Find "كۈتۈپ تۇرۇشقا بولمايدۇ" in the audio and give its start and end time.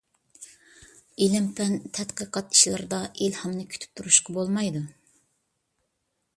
3.75-4.85